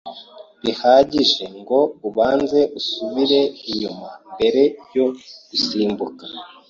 [0.63, 4.63] bihagije ngo ubanze usubire inyuma mbere
[4.95, 5.05] yo
[5.49, 6.23] gusimbuka.